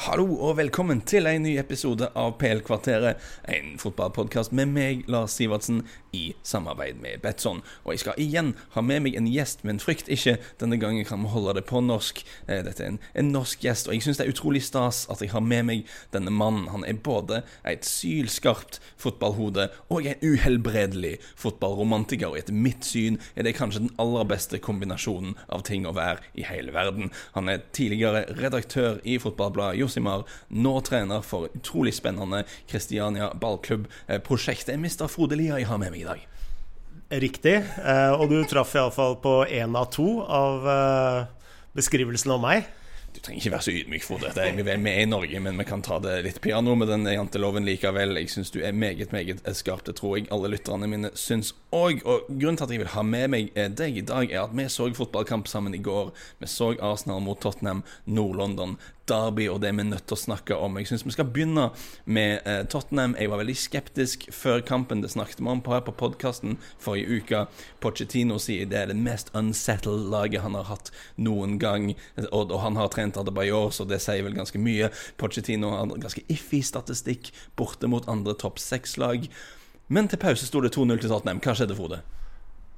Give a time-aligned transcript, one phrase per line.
[0.00, 3.20] Hallo og velkommen til en ny episode av PL-kvarteret.
[3.52, 5.82] En fotballpodkast med meg, Lars Sivertsen,
[6.16, 7.60] i samarbeid med Betson.
[7.84, 11.20] Og jeg skal igjen ha med meg en gjest, men frykt ikke, denne gangen kan
[11.20, 12.22] vi holde det på norsk.
[12.46, 15.20] Eh, dette er en, en norsk gjest, og jeg syns det er utrolig stas at
[15.20, 16.70] jeg har med meg denne mannen.
[16.72, 22.32] Han er både et sylskarpt fotballhode og en uhelbredelig fotballromantiker.
[22.32, 26.24] Og etter mitt syn er det kanskje den aller beste kombinasjonen av ting å være
[26.40, 27.12] i hele verden.
[27.36, 33.88] Han er tidligere redaktør i Fotballbladet Josimar, nå trener for utrolig spennende Kristiania ballklubb.
[34.06, 35.08] Eh, prosjektet er Mr.
[35.10, 36.26] Frode Lia jeg har med meg i dag.
[37.10, 37.56] Riktig.
[37.58, 41.24] Eh, og du traff iallfall på én av to av eh,
[41.74, 42.76] beskrivelsen av meg.
[43.10, 44.28] Du trenger ikke være så ydmyk, Frode.
[44.30, 47.08] Vi er, vi er i Norge, men vi kan ta det litt piano med den
[47.10, 48.14] janteloven likevel.
[48.20, 49.82] Jeg syns du er meget, meget skarp.
[49.88, 52.04] Det tror jeg alle lytterne mine syns òg.
[52.06, 54.68] Og grunnen til at jeg vil ha med meg deg i dag, er at vi
[54.70, 56.14] så fotballkamp sammen i går.
[56.38, 58.78] Vi så Arsenal mot Tottenham, Nord-London
[59.10, 60.78] derby og det vi er nødt til å snakke om.
[60.80, 61.68] Jeg syns vi skal begynne
[62.06, 63.16] med eh, Tottenham.
[63.18, 65.02] Jeg var veldig skeptisk før kampen.
[65.04, 67.42] Det snakket vi om på her på podkasten forrige uke.
[67.82, 71.92] Pochettino sier det er det mest unsettled laget han har hatt noen gang.
[72.30, 74.92] Og, og han har trent Adebayor, så det sier vel ganske mye.
[75.20, 79.28] Pochettino har ganske iffy statistikk borte mot andre topp seks-lag.
[79.90, 81.42] Men til pause sto det 2-0 til Tottenham.
[81.42, 82.02] Hva skjedde, Frode?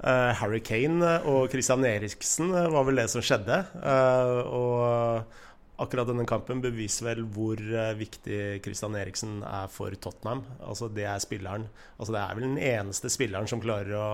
[0.02, 3.60] Uh, Harry Kane og Christian Eriksen var vel det som skjedde.
[3.78, 5.42] Uh, og
[5.82, 10.44] akkurat denne kampen beviser vel hvor uh, viktig Christian Eriksen er for Tottenham.
[10.60, 14.08] Altså Det er spilleren Altså det er vel den eneste spilleren som klarer å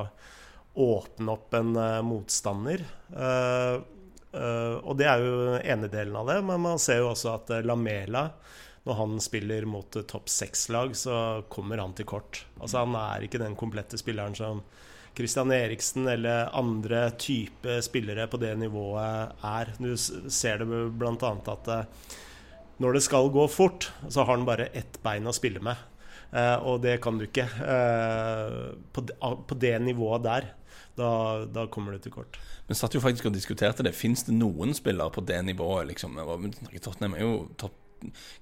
[0.78, 2.84] åpne opp en uh, motstander.
[3.12, 3.78] Uh,
[4.38, 8.26] og det er jo ene delen av det, men man ser jo også at Lamela
[8.88, 12.42] når han spiller mot topp seks-lag, så kommer han til kort.
[12.60, 14.62] Altså Han er ikke den komplette spilleren som
[15.18, 19.72] Christian Eriksen eller andre type spillere på det nivået er.
[19.82, 21.32] Du ser det bl.a.
[21.54, 22.12] at eh,
[22.78, 25.80] når det skal gå fort, så har han bare ett bein å spille med.
[26.30, 28.54] Eh, og det kan du ikke eh,
[28.94, 30.52] på det nivået der.
[30.98, 31.10] Da,
[31.46, 32.38] da, kommer du til kort.
[32.66, 33.94] Vi satt jo faktisk og diskuterte det.
[33.94, 35.86] Fins det noen spillere på det nivået?
[35.92, 36.18] Liksom?
[36.78, 37.76] Tottenham er jo topp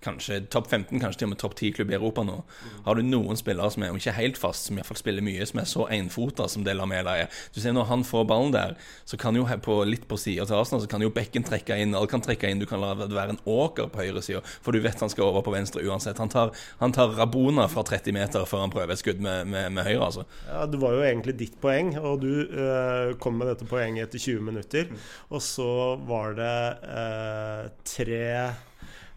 [0.04, 2.38] kanskje topp 15, kanskje til og med topp 10-klubb i Europa nå.
[2.86, 5.68] Har du noen spillere som er ikke helt fast, som iallfall spiller mye, som er
[5.70, 7.30] så enfota som det Lamela er?
[7.54, 10.58] Du ser Når han får ballen der, så kan jo på, litt på sida til
[10.58, 11.94] Arsenal, så kan jo bekken trekke inn.
[11.94, 14.80] Alle kan trekke inn, du kan la det være en åker på høyresida, for du
[14.84, 16.20] vet han skal over på venstre uansett.
[16.22, 19.72] Han tar, han tar Rabona fra 30 meter før han prøver et skudd med, med,
[19.76, 20.26] med høyre, altså.
[20.48, 24.22] Ja, det var jo egentlig ditt poeng, og du øh, kom med dette poenget etter
[24.22, 24.92] 20 minutter.
[25.30, 26.56] Og så var det
[26.86, 28.24] øh, tre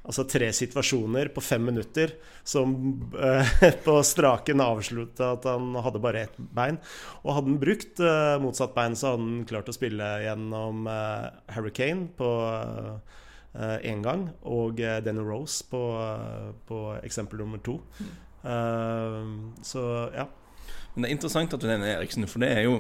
[0.10, 2.16] altså tre situasjoner på fem minutter
[2.48, 2.74] som
[3.14, 3.52] eh,
[3.86, 6.80] på straken avslutta at han hadde bare ett bein.
[7.22, 11.28] Og hadde han brukt eh, motsatt bein, så hadde han klart å spille gjennom eh,
[11.54, 12.32] Harry Kane på
[13.60, 15.80] én gang, og Denny Rose på,
[16.70, 17.80] på, eksempel nummer to.
[19.66, 20.28] så ja.
[20.94, 22.76] Men det er interessant at du nevner Eriksen, for det er jo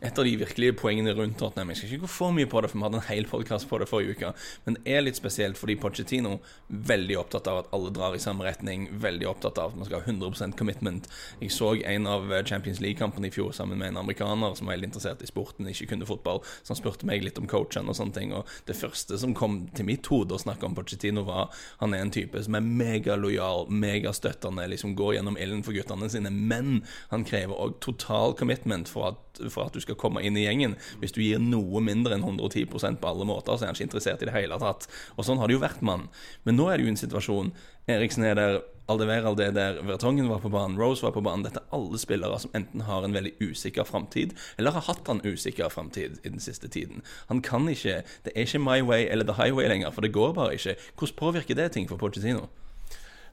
[0.00, 1.72] et av de virkelige poengene rundt Tottenham.
[1.72, 3.80] Jeg skal ikke gå for mye på det, for vi hadde en hel podkast på
[3.82, 4.32] det forrige uke.
[4.66, 6.38] Men det er litt spesielt fordi Pochettino
[6.68, 8.88] veldig opptatt av at alle drar i samme retning.
[9.02, 11.08] Veldig opptatt av at man skal ha 100% commitment.
[11.42, 14.90] Jeg så en av Champions League-kampene i fjor sammen med en amerikaner som var veldig
[14.92, 16.42] interessert i sporten, ikke kunne fotball.
[16.62, 18.34] Så han spurte meg litt om coachen og sånne ting.
[18.36, 21.50] Og det første som kom til mitt hode å snakke om Pochettino, var
[21.82, 26.32] han er en type som er megalojal, megastøttende, liksom går gjennom ilden for guttene sine.
[26.32, 26.82] Men
[27.12, 30.76] han krever òg total commitment for at for at du skal komme inn i gjengen.
[31.02, 34.24] Hvis du gir noe mindre enn 110% på alle måter, så er han ikke interessert
[34.24, 34.88] i det hele tatt.
[35.16, 36.08] Og sånn har det jo vært, mann.
[36.44, 37.54] Men nå er det jo en situasjon.
[37.88, 41.44] Eriksen er der, Aldeveral er der, Vertongen var på banen, Rose var på banen.
[41.44, 45.20] Dette er alle spillere som enten har en veldig usikker framtid, eller har hatt en
[45.24, 47.04] usikker framtid i den siste tiden.
[47.28, 50.32] Han kan ikke Det er ikke my way eller the highway lenger, for det går
[50.32, 50.76] bare ikke.
[50.98, 52.48] Hvordan påvirker det ting for Pochettino?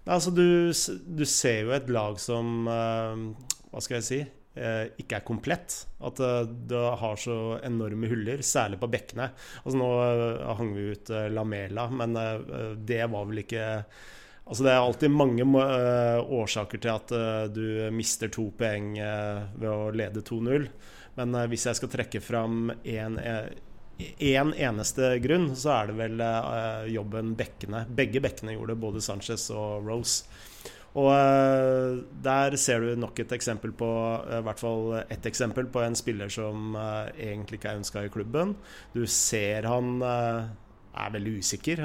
[0.05, 0.73] Altså, du,
[1.17, 3.15] du ser jo et lag som uh,
[3.71, 4.19] Hva skal jeg si?
[4.55, 5.75] Eh, ikke er komplett.
[6.05, 9.29] At eh, det har så enorme huller, særlig på bekkene.
[9.63, 12.15] Altså Nå eh, hang vi ut Lamela, men
[12.87, 13.65] det var vel ikke
[14.45, 15.45] Altså Det er alltid mange
[16.37, 17.11] årsaker til at
[17.49, 20.67] du mister to poeng ved å lede 2-0.
[21.17, 26.21] Men hvis jeg skal trekke fram én en eneste grunn, så er det vel
[26.93, 27.87] jobben bekkene.
[27.89, 30.29] Begge bekkene gjorde det, både Sanchez og Rose.
[30.95, 33.87] Og der ser du nok et eksempel på
[34.25, 38.13] uh, hvert fall ett eksempel på en spiller som uh, egentlig ikke er ønska i
[38.13, 38.55] klubben.
[38.93, 41.79] Du ser han er veldig usikker.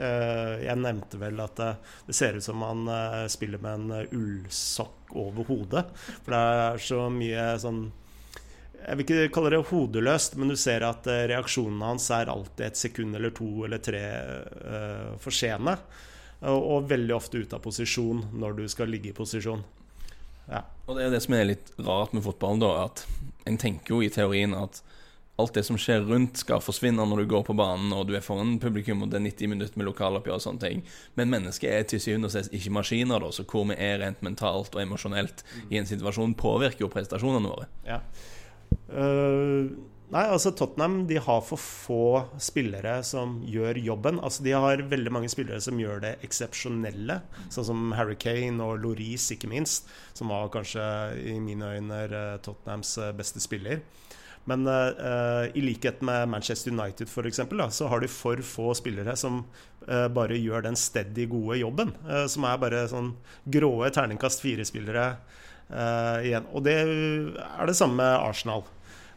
[0.00, 1.60] jeg nevnte vel at
[2.06, 2.88] det ser ut som han
[3.28, 5.84] spiller med en ullsokk over hodet.
[6.24, 7.82] For det er så mye sånn
[8.78, 12.66] jeg vil ikke kalle det hodeløst, men du ser at eh, reaksjonen hans er alltid
[12.68, 15.74] et sekund eller to eller tre uh, for sene.
[16.38, 19.64] Og, veldig ofte ute av posisjon når du skal ligge i posisjon.
[20.48, 20.62] Ja.
[20.86, 22.86] Og det er det som er litt rart med fotballen, da.
[22.86, 23.04] At
[23.48, 24.80] en tenker jo i teorien at
[25.38, 28.24] alt det som skjer rundt, skal forsvinne når du går på banen og du er
[28.24, 30.80] foran publikum og det er 90 minutter med lokaloppgjør og sånne ting.
[31.18, 34.24] Men mennesket er til syvende og sist ikke maskiner, da, så hvor vi er rent
[34.26, 37.68] mentalt og emosjonelt i en situasjon, påvirker jo prestasjonene våre.
[37.86, 38.00] Ja.
[38.90, 39.70] Uh,
[40.12, 42.02] nei, altså Tottenham de har for få
[42.42, 44.20] spillere som gjør jobben.
[44.24, 47.20] Altså De har veldig mange spillere som gjør det eksepsjonelle,
[47.52, 50.84] sånn som Harry Kane og Loris, ikke minst, som var kanskje
[51.34, 52.02] i mine øyne
[52.44, 53.82] Tottenhams eh, beste spiller.
[54.48, 58.72] Men uh, i likhet med Manchester United for eksempel, da, så har de for få
[58.78, 59.42] spillere som
[59.88, 61.92] uh, bare gjør den steady gode jobben.
[62.08, 63.12] Uh, som er bare sånn
[63.44, 65.10] gråe terningkast fire-spillere
[66.24, 66.46] igjen.
[66.56, 68.62] Og det er det samme med Arsenal.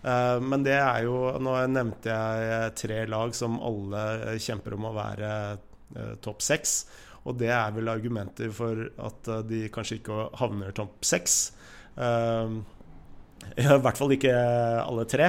[0.02, 4.96] Uh, men det er jo Nå nevnte jeg tre lag som alle kjemper om å
[4.98, 5.32] være
[6.24, 6.76] topp seks.
[7.28, 11.36] Og det er vel argumenter for at de kanskje ikke havner topp seks.
[13.60, 15.28] I hvert fall ikke alle tre.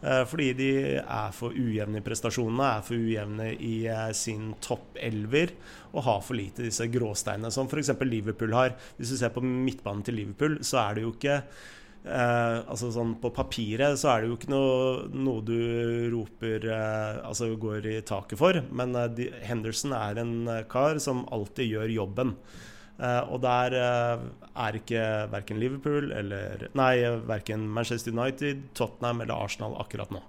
[0.00, 3.74] Fordi de er for ujevne i prestasjonene, er for ujevne i
[4.16, 5.52] sin topp elver
[5.92, 7.94] og har for lite disse gråsteinene, som f.eks.
[8.06, 8.76] Liverpool har.
[8.96, 11.40] Hvis du ser på midtbanen til Liverpool, så er det jo ikke
[12.08, 15.58] Eh, altså sånn På papiret så er det jo ikke noe, noe du
[16.14, 18.62] roper eh, Altså går i taket for.
[18.72, 22.34] Men eh, de, Henderson er en eh, kar som alltid gjør jobben.
[22.98, 24.24] Eh, og der eh,
[24.64, 26.94] er ikke verken Liverpool eller Nei,
[27.28, 30.24] verken Manchester United, Tottenham eller Arsenal akkurat nå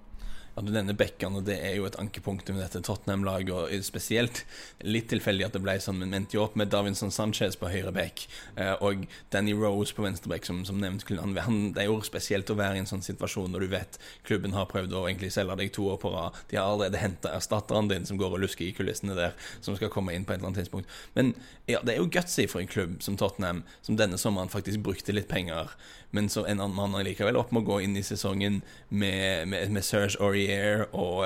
[0.57, 3.51] at du nevner bekkene, det er jo et ankepunkt med dette Tottenham-laget.
[3.53, 4.43] og Spesielt
[4.83, 7.93] litt tilfeldig at det ble sånn, men endte jo opp med Davinson Sanchez på høyre
[7.95, 8.25] bekk
[8.55, 11.05] eh, og Danny Rose på venstre bekk, som, som nevnt.
[11.19, 14.55] Han, det er jo spesielt å være i en sånn situasjon når du vet klubben
[14.57, 16.37] har prøvd å egentlig selge deg to år på rad.
[16.51, 19.93] De har allerede henta erstatteren din som går og lusker i kulissene der, som skal
[19.93, 20.89] komme inn på et eller annet tidspunkt.
[21.15, 21.33] Men
[21.69, 25.15] ja, det er jo gutsy for en klubb som Tottenham, som denne sommeren faktisk brukte
[25.15, 25.71] litt penger,
[26.11, 29.85] men så ender man likevel opp med å gå inn i sesongen med, med, med
[29.85, 31.25] Serge Aurier Villiers og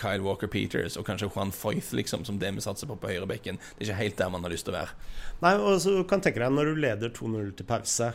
[0.00, 3.58] Kyle Walker Peters og kanskje Juan Foyth, liksom, som det vi satser på på høyrebekken.
[3.58, 4.98] Det er ikke helt der man har lyst til å være.
[5.44, 8.12] Nei, og så kan tenke deg når du leder 2-0 til pause.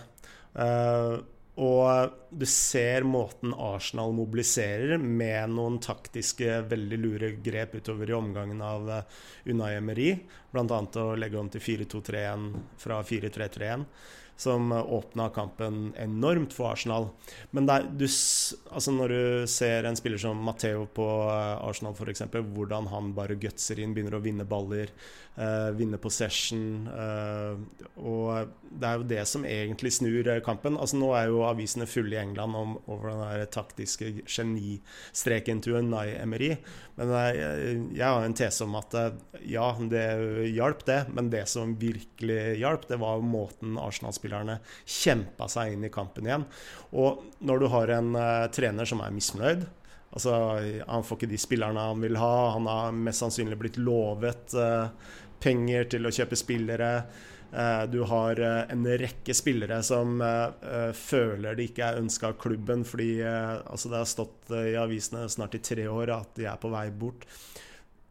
[0.57, 1.17] Uh,
[1.57, 8.61] og du ser måten Arsenal mobiliserer med noen taktiske, veldig lure grep utover i omgangen
[8.61, 10.11] av uh, Unai Emery.
[10.53, 10.79] Bl.a.
[11.01, 12.47] å legge om til 4-2-3-1
[12.83, 13.87] fra 4-3-3-1
[14.37, 17.09] som åpna kampen enormt for Arsenal.
[17.51, 22.21] Men der, du, altså når du ser en spiller som Matheo på eh, Arsenal f.eks.,
[22.53, 24.93] hvordan han bare gutser inn, begynner å vinne baller,
[25.37, 27.57] uh, vinne possession uh,
[28.01, 30.77] Og det er jo det som egentlig snur kampen.
[30.77, 35.79] Altså Nå er jo avisene fulle i England om, over den der taktiske genistreken til
[35.81, 36.51] Unai Emery.
[36.97, 38.93] Men jeg, jeg har en tese om at
[39.45, 40.05] ja, det
[40.53, 40.99] hjalp, det.
[41.13, 45.93] Men det som virkelig hjalp, det var måten Arsenal spilte spillerne kjempa seg inn i
[45.93, 46.45] kampen igjen.
[46.99, 49.67] Og når du har en uh, trener som er misfornøyd
[50.07, 50.33] altså
[50.87, 52.53] Han får ikke de spillerne han vil ha.
[52.55, 54.87] Han har mest sannsynlig blitt lovet uh,
[55.43, 56.91] penger til å kjøpe spillere.
[57.51, 60.17] Uh, du har en rekke spillere som
[60.97, 65.55] føler de ikke er ønska av klubben fordi altså det har stått i avisene snart
[65.55, 67.27] i tre år at de er på vei bort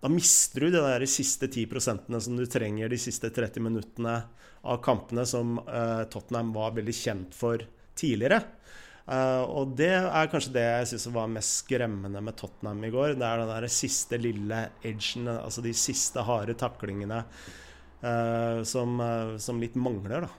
[0.01, 4.17] da mister du de der siste 10% som du trenger de siste 30 minuttene
[4.67, 7.65] av kampene som uh, Tottenham var veldig kjent for
[7.97, 8.43] tidligere.
[9.07, 13.15] Uh, og det er kanskje det jeg syns var mest skremmende med Tottenham i går.
[13.17, 17.23] Det er den der siste lille edgen, altså de siste harde taklingene,
[18.03, 19.01] uh, som,
[19.41, 20.35] som, litt mangler, da.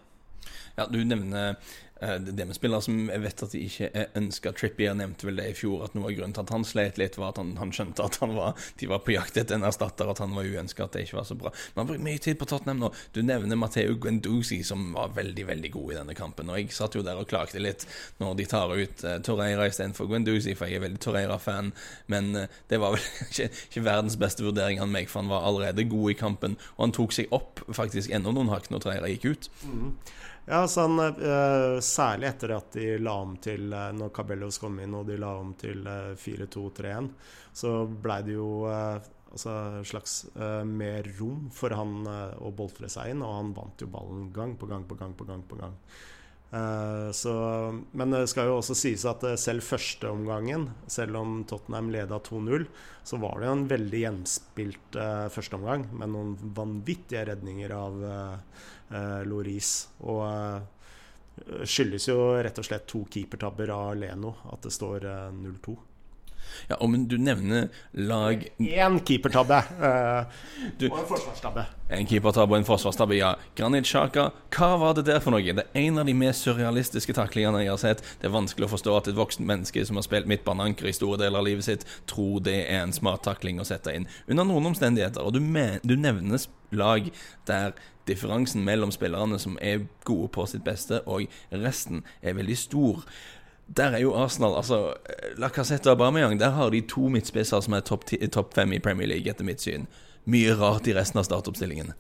[0.78, 4.52] Ja, du nevner Eh, det med spillere som jeg vet at de ikke er ønska.
[4.58, 7.18] Trippier nevnte vel det i fjor, at noe av grunnen til at han slet litt,
[7.18, 10.10] var at han, han skjønte at han var, de var på jakt etter en erstatter,
[10.12, 11.52] at han var uønska, at det ikke var så bra.
[11.74, 12.92] Men han bruker mye tid på Tottenham nå.
[13.16, 16.52] Du nevner Matteo Guendouzi, som var veldig, veldig god i denne kampen.
[16.54, 17.88] Og jeg satt jo der og klagde litt
[18.22, 21.74] når de tar ut uh, Torreira istedenfor Guendouzi, for jeg er veldig Torreira-fan.
[22.14, 25.50] Men uh, det var vel ikke, ikke, verdens beste vurdering av meg, for han var
[25.50, 26.58] allerede god i kampen.
[26.78, 29.52] Og han tok seg opp faktisk enda noen hakk når Torreira gikk ut.
[29.66, 29.94] Mm.
[30.48, 34.96] Ja, sånn, uh, Særlig etter at de la om til uh, Når Cabellos kom inn
[34.96, 37.10] og de la om til uh, eh, 4-2-3-1,
[37.58, 39.54] så blei det jo altså,
[39.88, 40.20] slags
[40.70, 44.70] mer rom for han å boltre seg inn, og han vant jo ballen gang på
[44.70, 45.42] gang på gang på gang.
[45.50, 45.74] på gang.
[47.18, 47.34] Så,
[47.98, 52.70] men det skal jo også sies at selv førsteomgangen, selv om Tottenham leda 2-0,
[53.10, 55.00] så var det jo en veldig gjenspilt
[55.34, 58.00] førsteomgang med noen vanvittige redninger av
[59.28, 59.72] Loris.
[60.00, 60.24] Og,
[61.70, 65.04] skyldes jo rett og slett to keepertabber av Leno at det står
[65.36, 65.76] 0-2.
[66.70, 70.28] Ja, og men du nevner lag Én keepertabbe uh,
[70.88, 71.66] og en forsvarstabbe.
[71.94, 73.34] En keepertabbe og en forsvarstabbe, ja.
[73.56, 75.44] Granit Xhaka, hva var det der for noe?
[75.46, 78.04] Det er en av de mest surrealistiske taklingene jeg har sett.
[78.20, 81.22] Det er vanskelig å forstå at et voksen menneske som har spilt midtbaneanker i store
[81.24, 84.10] deler av livet sitt, tror det er en smart takling å sette inn.
[84.28, 85.24] Under noen omstendigheter.
[85.24, 85.42] Og du,
[85.88, 86.44] du nevner
[86.76, 87.08] lag
[87.48, 87.78] der
[88.08, 93.04] differansen mellom spillerne som er gode på sitt beste, og resten er veldig stor.
[93.68, 94.96] Der er jo Arsenal altså
[95.38, 98.80] La Cassette og Aubameyang Der har de to midtspisser som er topp top fem i
[98.80, 99.88] Premier League, etter mitt syn.
[100.28, 101.92] Mye rart i resten av startoppstillingen.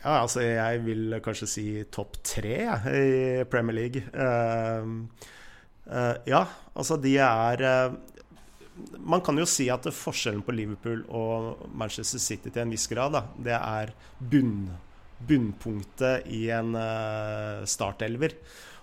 [0.00, 2.56] Ja, altså jeg vil kanskje si topp tre
[2.88, 4.02] i Premier League.
[4.14, 5.04] Uh,
[5.90, 7.98] uh, ja, altså de er uh,
[9.04, 13.12] Man kan jo si at forskjellen på Liverpool og Manchester City til en viss grad,
[13.12, 13.92] da, det er
[14.32, 14.70] bunn,
[15.28, 16.72] bunnpunktet i en
[17.68, 18.38] startelver.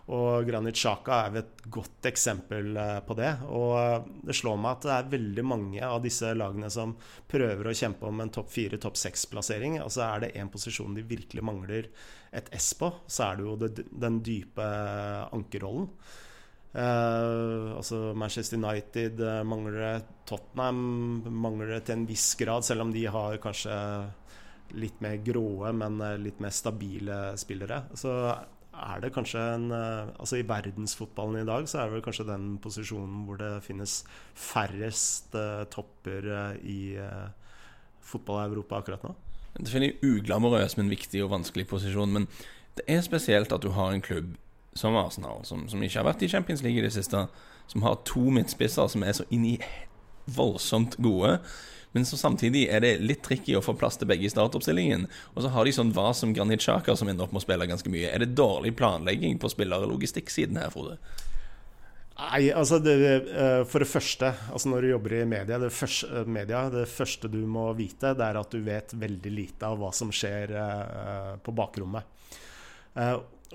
[0.07, 3.31] Og Granit Xhaka er et godt eksempel eh, på det.
[3.51, 6.93] Og eh, det slår meg at det er veldig mange av disse lagene som
[7.27, 9.81] prøver å kjempe om en topp fire, topp seks-plassering.
[9.83, 11.91] Altså er det én posisjon de virkelig mangler
[12.31, 13.57] et S på, så er det jo
[14.03, 14.71] den dype
[15.35, 15.91] ankerrollen.
[16.77, 19.93] Uh, altså Manchester United mangler det,
[20.29, 23.77] Tottenham mangler det til en viss grad, selv om de har kanskje
[24.77, 27.87] litt mer gråe, men litt mer stabile spillere.
[27.97, 28.13] Så
[28.77, 32.27] er det kanskje en eh, Altså i verdensfotballen i dag så er det vel kanskje
[32.29, 33.99] den posisjonen hvor det finnes
[34.37, 36.97] færrest uh, topper uh, i
[38.07, 39.15] fotball-Europa akkurat nå.
[39.57, 42.13] Det er en uglamorøs, men viktig og vanskelig posisjon.
[42.13, 42.27] Men
[42.77, 44.35] det er spesielt at du har en klubb
[44.77, 47.25] som Arsenal, som, som ikke har vært i Champions League i det siste,
[47.67, 49.55] som har to midtspisser som er så inn i
[50.37, 51.37] voldsomt gode.
[51.95, 55.07] Men så samtidig er det litt tricky å få plass til begge i startoppstillingen.
[55.35, 57.69] Og så har de sånn hva som Granit Xhaka som ender opp med å spille
[57.69, 58.11] ganske mye.
[58.11, 60.99] Er det dårlig planlegging på spiller- og logistikksiden her, Frode?
[62.17, 62.95] Nei, altså det,
[63.29, 66.87] eh, For det første, altså når du jobber i media det, første, eh, media det,
[66.89, 70.53] første, du må vite, det er at du vet veldig lite av hva som skjer
[70.57, 72.15] uh, på bakrommet.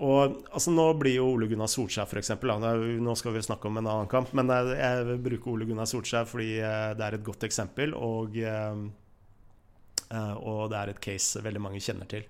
[0.00, 2.32] Og altså, Nå blir jo Ole Gunnar Solskjær, f.eks.
[2.40, 6.28] Nå skal vi snakke om en annen kamp, men jeg vil bruke Ole Gunnar Solskjær
[6.28, 8.78] fordi eh, det er et godt eksempel, og, eh,
[10.08, 12.24] eh, og det er et case veldig mange kjenner til.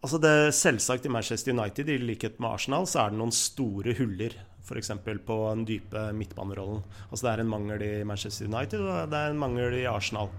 [0.00, 3.94] Altså det Selvsagt i Manchester United, i likhet med Arsenal, så er det noen store
[3.98, 4.36] huller.
[4.64, 4.92] F.eks.
[5.26, 6.82] på den dype midtbanerollen.
[7.10, 10.30] Altså Det er en mangel i Manchester United, og det er en mangel i Arsenal.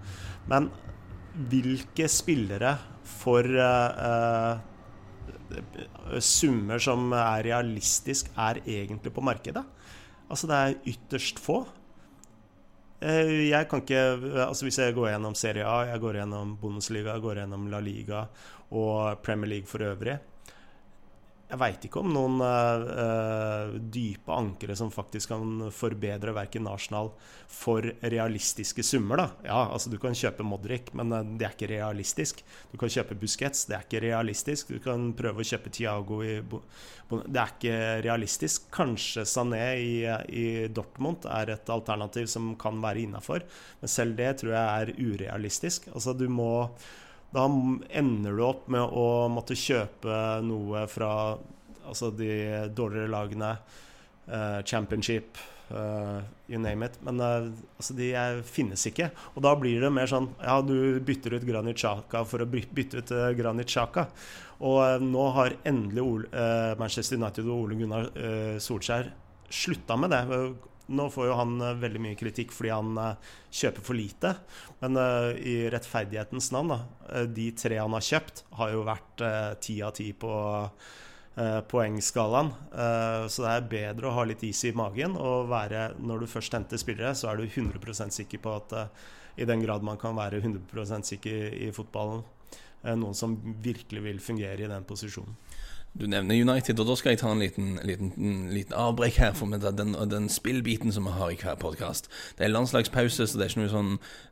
[0.48, 0.70] Men
[1.52, 2.76] hvilke spillere
[3.08, 4.60] for uh,
[6.20, 9.64] summer som er realistisk, er egentlig på markedet.
[10.32, 11.62] Altså det er ytterst få.
[13.02, 14.02] Eh, jeg kan ikke
[14.46, 17.80] Altså Hvis jeg går gjennom Serie A, jeg går gjennom Bundesliga, jeg går gjennom La
[17.82, 18.26] Liga
[18.70, 20.16] og Premier League for øvrig,
[21.52, 27.10] jeg veit ikke om noen uh, dype ankere som faktisk kan forbedre verken Arsenal
[27.52, 29.20] for realistiske summer.
[29.20, 29.26] da.
[29.50, 32.40] Ja, altså Du kan kjøpe Modric, men uh, det er ikke realistisk.
[32.72, 34.72] Du kan kjøpe Busquets, det er ikke realistisk.
[34.72, 37.76] Du kan prøve å kjøpe Tiago i Det er ikke
[38.08, 38.70] realistisk.
[38.72, 39.94] Kanskje Sané i,
[40.32, 43.44] i Dortmund er et alternativ som kan være innafor,
[43.82, 45.92] men selv det tror jeg er urealistisk.
[45.92, 46.52] Altså Du må
[47.32, 47.46] da
[47.90, 51.12] ender du opp med å måtte kjøpe noe fra
[51.82, 53.56] altså de dårligere lagene.
[54.22, 55.36] Uh, championship,
[55.74, 56.94] uh, you name it.
[57.02, 58.12] Men uh, altså de
[58.46, 59.08] finnes ikke.
[59.34, 63.02] Og da blir det mer sånn Ja, du bytter ut Granit Xhaka for å bytte
[63.02, 64.06] ut Granit Xhaka.
[64.62, 66.44] Og nå har endelig Ole,
[66.78, 68.06] Manchester United og Ole Gunnar
[68.62, 69.10] Solskjær
[69.52, 70.20] slutta med det
[70.92, 74.34] nå får jo han uh, veldig mye kritikk fordi han uh, kjøper for lite.
[74.82, 79.24] Men uh, i rettferdighetens navn, da, de tre han har kjøpt, har jo vært
[79.64, 80.34] ti av ti på
[81.32, 82.50] poengskalaen.
[83.32, 86.52] så det er bedre å ha litt is i magen og være Når du først
[86.52, 88.74] henter spillere, så er du 100% sikker på at
[89.40, 92.20] i den grad man kan være 100% sikker i fotballen,
[93.00, 95.40] noen som virkelig vil fungere i den posisjonen.
[95.92, 99.52] Du nevner United, og da skal jeg ta en liten, liten, liten avbrekk her for
[99.52, 102.06] den, den spillbiten som vi har i hver podkast.
[102.38, 103.90] Det er landslagspause, så det er ikke noe sånn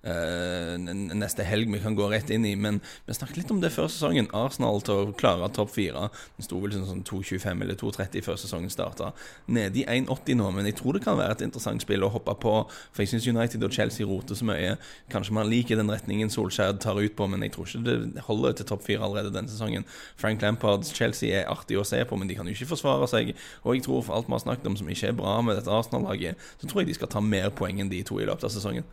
[0.08, 2.54] uh, neste helg vi kan gå rett inn i.
[2.56, 4.30] Men vi snakket litt om det før sesongen.
[4.32, 6.06] Arsenal til å klare topp fire.
[6.38, 9.12] Den sto vel sånn 2,25 eller 2,30 før sesongen starta.
[9.52, 12.38] Nede i 1,80 nå, men jeg tror det kan være et interessant spill å hoppe
[12.40, 12.54] på.
[12.88, 14.78] For jeg syns United og Chelsea roter så mye.
[15.12, 18.56] Kanskje man liker den retningen Solskjær tar ut på, men jeg tror ikke det holder
[18.56, 19.84] til topp fire allerede denne sesongen.
[20.16, 23.34] Frank Lampards Chelsea er artig å se på, men de kan jo ikke forsvare seg.
[23.64, 25.72] Og jeg tror for alt vi har snakket om som ikke er bra med dette
[25.74, 28.54] Arsenal-laget, så tror jeg de skal ta mer poeng enn de to i løpet av
[28.54, 28.88] sesongen.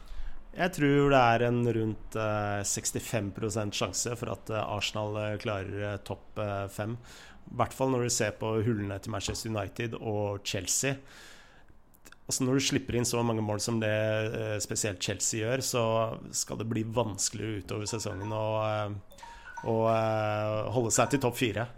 [0.58, 5.84] Jeg tror det er en rundt eh, 65 sjanse for at eh, Arsenal eh, klarer
[5.92, 6.98] eh, topp eh, fem.
[7.48, 10.98] I hvert fall når du ser på hullene til Manchester United og Chelsea.
[12.28, 15.84] Altså Når du slipper inn så mange mål som det eh, spesielt Chelsea gjør, så
[16.36, 19.22] skal det bli vanskelig utover sesongen å, eh,
[19.70, 21.70] å eh, holde seg til topp fire.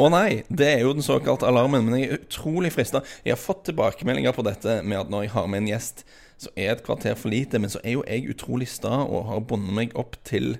[0.00, 1.84] Å nei, det er jo den såkalte alarmen.
[1.86, 3.02] Men jeg er utrolig frista.
[3.26, 6.04] Jeg har fått tilbakemeldinger på dette med at når jeg har med en gjest,
[6.42, 7.60] så er et kvarter for lite.
[7.62, 10.56] Men så er jo jeg utrolig sta og har bundet meg opp til,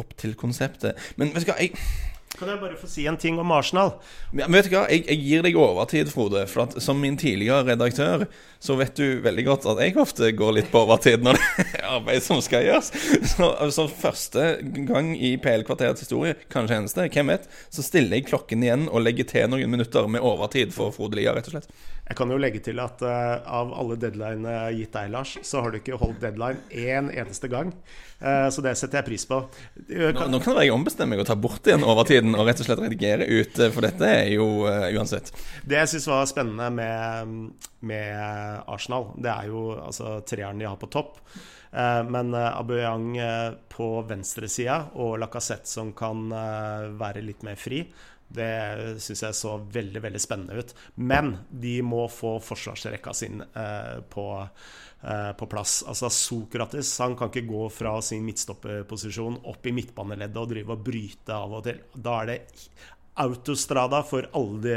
[0.00, 0.98] opp til konseptet.
[1.20, 1.78] Men vet hva, jeg
[2.38, 3.92] Kan jeg bare få si en ting om Arsenal?
[4.32, 6.46] Ja, men vet du hva, jeg, jeg gir deg overtid, Frode.
[6.48, 8.24] For at som min tidligere redaktør,
[8.62, 11.88] så vet du veldig godt at jeg ofte går litt på overtid når det er
[11.98, 12.88] arbeid som skal gjøres.
[13.34, 14.46] Så altså, første
[14.88, 19.28] gang i PL-kvarterets historie, kanskje eneste, hvem vet, så stiller jeg klokken igjen og legger
[19.28, 21.68] til noen minutter med overtid for Frode Lia, rett og slett.
[22.08, 25.36] Jeg kan jo legge til at uh, av alle deadline jeg har gitt deg, Lars,
[25.46, 27.70] så har du ikke holdt deadline én eneste gang.
[28.22, 29.40] Eh, så det setter jeg pris på.
[29.50, 29.88] Kan...
[29.98, 32.68] Nå, kan- nå kan jeg ombestemme meg og ta bort igjen overtiden og rett og
[32.68, 35.32] slett redigere ut, eh, for dette er jo uh, uansett.
[35.66, 37.34] Det jeg syns var spennende med,
[37.80, 41.18] med Arsenal, det er jo altså treeren de har på topp.
[41.72, 47.56] Eh, Men eh, Aubameyang eh, på venstresida og Lacassette som kan eh, være litt mer
[47.56, 47.82] fri,
[48.36, 50.72] det syns jeg så veldig veldig spennende ut.
[50.94, 54.26] Men de må få forsvarsrekka sin eh, på,
[55.02, 55.80] eh, på plass.
[55.88, 60.88] Altså Sokrates han kan ikke gå fra sin midtstopperposisjon opp i midtbaneleddet og drive og
[60.88, 61.84] bryte av og til.
[61.94, 62.40] Da er det
[63.14, 64.76] autostrada for alle de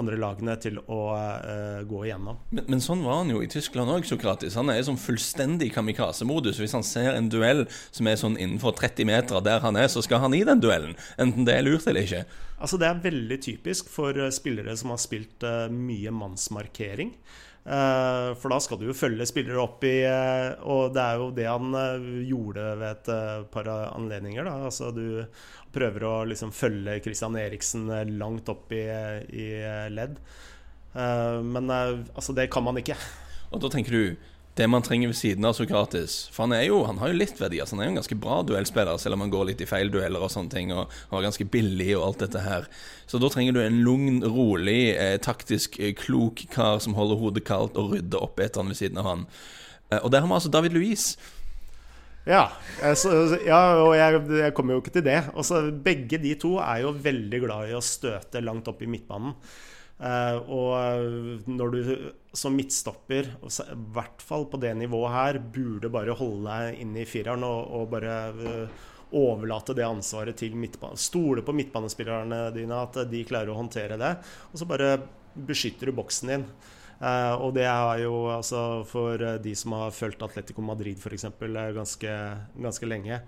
[0.00, 2.38] andre lagene til å uh, gå igjennom.
[2.50, 4.56] Men, men sånn var han jo i Tyskland òg, Sokratis.
[4.56, 6.62] Han er i sånn fullstendig kamikaze-modus.
[6.62, 10.04] Hvis han ser en duell som er sånn innenfor 30 meter der han er, så
[10.04, 10.96] skal han i den duellen.
[11.20, 12.24] Enten det er lurt eller ikke.
[12.62, 17.16] Altså Det er veldig typisk for eh, spillere som har spilt uh, mye mannsmarkering.
[17.62, 21.28] Eh, for da skal du jo følge spillere opp i eh, Og det er jo
[21.36, 24.46] det han eh, gjorde ved et par anledninger.
[24.48, 24.56] Da.
[24.66, 25.04] Altså Du
[25.72, 27.86] prøver å liksom følge Christian Eriksen
[28.18, 28.82] langt opp i,
[29.32, 29.46] i
[29.88, 30.18] ledd.
[30.92, 32.92] Men altså, det kan man ikke.
[33.56, 34.02] Og da tenker du
[34.54, 37.60] det man trenger ved siden av Sokratis For han jo, han har jo litt verdi.
[37.62, 39.88] Altså han er jo en ganske bra duellspiller, selv om han går litt i feil
[39.92, 40.74] dueller og sånne ting.
[40.76, 42.68] Og og er ganske billig og alt dette her.
[43.08, 47.44] Så da trenger du en lugn, rolig, eh, taktisk eh, klok kar som holder hodet
[47.48, 49.26] kaldt og rydder opp etter han ved siden av han.
[49.90, 51.16] Eh, og der har vi altså David Louise.
[52.28, 52.44] Ja,
[52.82, 53.10] eh, så,
[53.42, 55.18] ja og jeg, jeg kommer jo ikke til det.
[55.34, 59.34] Også, begge de to er jo veldig glad i å støte langt opp i midtbanen.
[60.02, 61.90] Eh, og når du
[62.34, 67.08] som midtstopper, i hvert fall på det nivået her, burde bare holde deg inne i
[67.08, 70.98] fireren og, og bare eh, overlate det ansvaret til midtbanen.
[70.98, 74.14] Stole på midtbanespillerne dine, at de klarer å håndtere det.
[74.50, 74.96] Og så bare
[75.36, 76.46] beskytter du boksen din.
[77.02, 81.26] Uh, og det er jo altså for de som har fulgt Atletico Madrid f.eks.
[81.74, 82.12] ganske,
[82.54, 83.18] ganske lenge.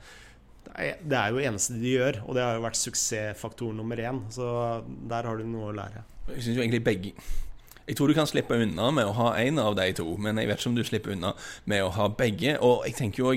[0.65, 3.99] Det er, det er jo eneste de gjør, og det har jo vært suksessfaktor nummer
[3.99, 4.23] én.
[4.33, 4.47] Så
[5.11, 6.05] der har du noe å lære.
[6.29, 7.13] Jeg synes jo egentlig begge
[7.89, 10.49] Jeg tror du kan slippe unna med å ha en av de to, men jeg
[10.49, 11.35] vet ikke om du slipper unna
[11.69, 12.55] med å ha begge.
[12.65, 13.33] Og jeg tenker jo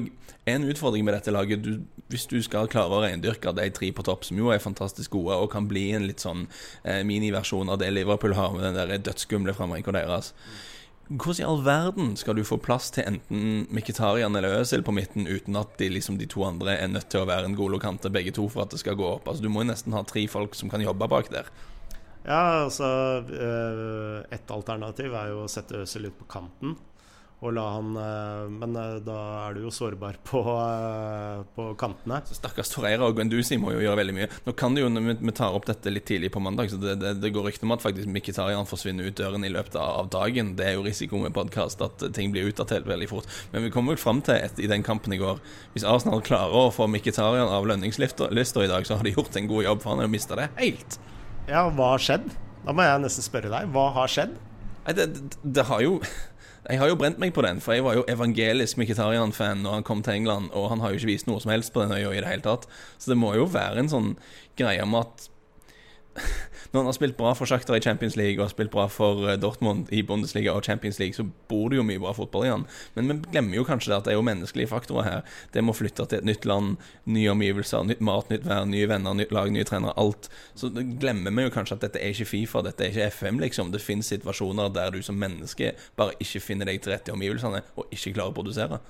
[0.47, 4.05] en utfordring med dette laget du, Hvis du skal klare å reindyrke de tre på
[4.07, 6.45] topp, som jo er fantastisk gode, og kan bli en litt sånn
[6.85, 10.31] eh, miniversjon av det Liverpool har med den der dødsskumle framrenka deres
[11.07, 15.27] hvordan i all verden skal du få plass til enten Mkhitarian eller Øzil på midten
[15.27, 18.11] uten at de, liksom, de to andre er nødt til å være en Golo Kante
[18.11, 19.27] begge to for at det skal gå opp?
[19.27, 21.47] Altså Du må jo nesten ha tre folk som kan jobbe bak der.
[22.27, 22.87] Ja, altså
[23.31, 26.75] eh, Et alternativ er jo å sette Øzil ut på kanten.
[27.37, 30.41] Og la han eh, Men eh, da er du jo sårbar på,
[31.55, 32.19] på kantene.
[32.27, 34.27] Stakkars Torreira og Guendouzi må jo gjøre veldig mye.
[34.43, 36.97] Nå kan det jo, Vi, vi tar opp dette litt tidlig på mandag, så det,
[36.99, 40.55] det, det går rykter om at faktisk Mkhitarian forsvinner ut døren i løpet av dagen.
[40.59, 43.29] Det er jo risiko med podkast at ting blir utdatert veldig fort.
[43.53, 45.39] Men vi kommer vel fram til et, i den kampen i går
[45.75, 49.53] Hvis Arsenal klarer å få Mkhitarian av lønningslista i dag, så har de gjort en
[49.53, 50.99] god jobb, for han har jo mista det helt.
[51.47, 52.25] Ja, hva har skjedd?
[52.65, 53.69] Da må jeg nesten spørre deg.
[53.71, 54.33] Hva har skjedd?
[54.83, 55.05] Nei, det,
[55.43, 56.01] det, har jo
[56.67, 59.87] jeg har jo brent meg på den, for jeg var jo evangelisk Mkhitarian-fan når han
[59.87, 62.11] kom til England, og han har jo ikke vist noe som helst på den øya
[62.11, 62.67] i det hele tatt.
[62.99, 64.13] Så det må jo være en sånn
[64.59, 65.29] greie med at
[66.71, 69.27] når han har spilt bra for Sjakter i Champions League og har spilt bra for
[69.27, 72.51] eh, Dortmund i Bundesliga og Champions League, så bor det jo mye bra fotball i
[72.51, 72.65] han.
[72.95, 75.37] Men vi glemmer jo kanskje det at det er jo menneskelige faktorer her.
[75.53, 76.75] Det med å flytte til et nytt land,
[77.05, 80.29] nye omgivelser, nytt mat, nytt vær, nye venner, nytt lag, nye trenere, alt.
[80.59, 83.71] Så glemmer vi jo kanskje at dette er ikke Fifa, dette er ikke FM, liksom.
[83.73, 87.63] Det finnes situasjoner der du som menneske bare ikke finner deg til rette i omgivelsene
[87.77, 88.81] og ikke klarer å produsere.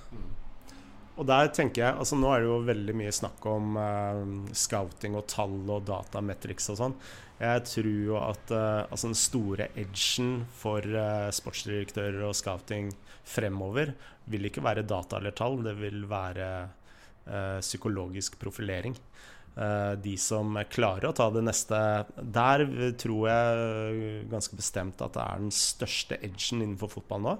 [1.18, 5.18] Og der tenker jeg altså Nå er det jo veldig mye snakk om uh, scouting
[5.18, 6.96] og tall og datametrics og sånn.
[7.38, 12.92] Jeg tror jo at uh, altså den store edgen for uh, sportsdirektører og scouting
[13.28, 13.92] fremover
[14.30, 16.48] vil ikke være data eller tall, det vil være
[17.60, 18.94] psykologisk profilering.
[20.00, 21.76] De som klarer å ta det neste
[22.24, 22.62] Der
[22.96, 27.34] tror jeg ganske bestemt at det er den største edgen innenfor fotball nå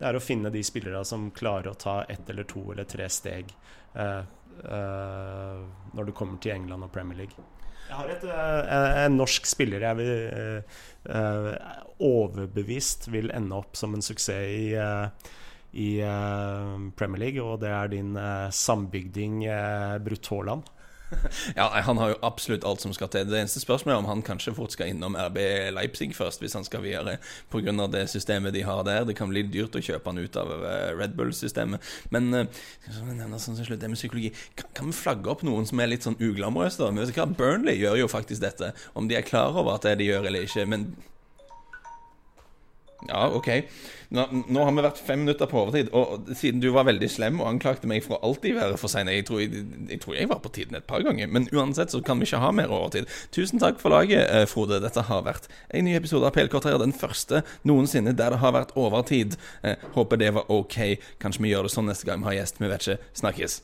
[0.00, 3.04] det er å finne de spillere som klarer å ta ett eller to eller tre
[3.12, 3.50] steg
[3.92, 4.22] eh,
[4.64, 5.58] eh,
[5.92, 7.44] når du kommer til England og Premier League.
[7.90, 13.76] Jeg har et, eh, en norsk spiller jeg vil eh, eh, overbevist vil ende opp
[13.76, 15.36] som en suksess i, eh,
[15.84, 15.90] i
[16.98, 18.16] Premier League, og det er din
[18.50, 19.44] sambygding
[20.02, 20.72] Brutt Haaland.
[21.58, 23.26] ja, han har jo absolutt alt som skal til.
[23.28, 25.38] Det eneste spørsmålet er om han kanskje fort skal innom RB
[25.74, 27.18] Leipzig først, hvis han skal videre,
[27.52, 27.74] pga.
[27.90, 29.04] det systemet de har der.
[29.08, 31.92] Det kan bli dyrt å kjøpe han ut av eh, Red Bull-systemet.
[32.14, 32.46] Men uh,
[32.90, 36.18] sånn slutt, det med psykologi kan, kan, vi flagge opp noen som er litt sånn
[36.20, 36.90] uglamorøse?
[37.36, 40.46] Burnley gjør jo faktisk dette, om de er klar over at det de gjør eller
[40.46, 40.66] ikke.
[40.70, 40.90] men
[43.08, 43.48] ja, OK.
[44.10, 47.38] Nå, nå, har vi vært fem minutter på overtid, og siden du var veldig slem
[47.40, 50.52] og anklagte meg for alltid være for sein jeg, jeg, jeg, tror jeg var på
[50.56, 53.06] tiden et par ganger, men uansett så kan vi ikke ha mer overtid.
[53.34, 54.82] Tusen takk for laget, eh, Frode.
[54.82, 58.56] Dette har vært en ny episode av PLK her, den første noensinne der det har
[58.58, 59.38] vært overtid.
[59.62, 60.78] Eh, håper det var OK.
[61.22, 62.62] Kanskje vi gjør det sånn neste gang vi har gjest.
[62.62, 63.12] Vi vet ikke.
[63.22, 63.60] Snakkes.